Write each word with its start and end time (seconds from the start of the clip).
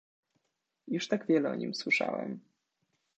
"Już 0.87 1.07
tak 1.07 1.27
wiele 1.27 1.49
o 1.49 1.55
nim 1.55 1.75
słyszałem." 1.75 2.39